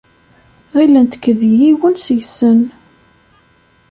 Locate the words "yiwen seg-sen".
1.57-2.59